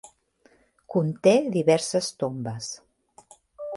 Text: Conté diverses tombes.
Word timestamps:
Conté 0.95 1.35
diverses 1.57 2.11
tombes. 2.25 2.69